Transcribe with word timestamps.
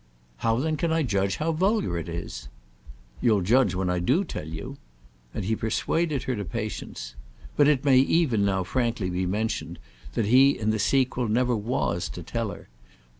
"How 0.37 0.57
then 0.59 0.77
can 0.77 0.91
I 0.91 1.03
judge 1.03 1.35
how 1.35 1.51
vulgar 1.51 1.95
it 1.95 2.09
is?" 2.09 2.47
"You'll 3.21 3.41
judge 3.43 3.75
when 3.75 3.87
I 3.87 3.99
do 3.99 4.23
tell 4.23 4.47
you"—and 4.47 5.45
he 5.45 5.55
persuaded 5.55 6.23
her 6.23 6.35
to 6.35 6.43
patience. 6.43 7.13
But 7.55 7.67
it 7.67 7.85
may 7.85 7.99
even 7.99 8.43
now 8.43 8.63
frankly 8.63 9.11
be 9.11 9.27
mentioned 9.27 9.77
that 10.13 10.25
he 10.25 10.57
in 10.57 10.71
the 10.71 10.79
sequel 10.79 11.27
never 11.27 11.55
was 11.55 12.09
to 12.13 12.23
tell 12.23 12.49
her. 12.49 12.67